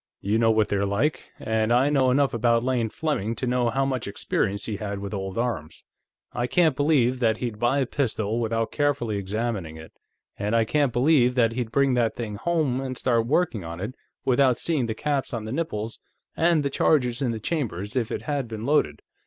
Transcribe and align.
You 0.19 0.39
know 0.39 0.49
what 0.49 0.69
they're 0.69 0.83
like. 0.87 1.29
And 1.37 1.71
I 1.71 1.91
know 1.91 2.09
enough 2.09 2.33
about 2.33 2.63
Lane 2.63 2.89
Fleming 2.89 3.35
to 3.35 3.45
know 3.45 3.69
how 3.69 3.85
much 3.85 4.07
experience 4.07 4.65
he 4.65 4.77
had 4.77 4.97
with 4.97 5.13
old 5.13 5.37
arms. 5.37 5.83
I 6.33 6.47
can't 6.47 6.75
believe 6.75 7.19
that 7.19 7.37
he'd 7.37 7.59
buy 7.59 7.77
a 7.81 7.85
pistol 7.85 8.39
without 8.39 8.71
carefully 8.71 9.17
examining 9.17 9.77
it, 9.77 9.91
and 10.39 10.55
I 10.55 10.65
can't 10.65 10.91
believe 10.91 11.35
that 11.35 11.51
he'd 11.51 11.69
bring 11.71 11.93
that 11.93 12.15
thing 12.15 12.33
home 12.33 12.81
and 12.81 12.97
start 12.97 13.27
working 13.27 13.63
on 13.63 13.79
it 13.79 13.93
without 14.25 14.57
seeing 14.57 14.87
the 14.87 14.95
caps 14.95 15.35
on 15.35 15.45
the 15.45 15.51
nipples 15.51 15.99
and 16.35 16.63
the 16.63 16.71
charges 16.71 17.21
in 17.21 17.29
the 17.29 17.39
chambers, 17.39 17.95
if 17.95 18.09
it 18.11 18.23
had 18.23 18.47
been 18.47 18.65
loaded. 18.65 19.03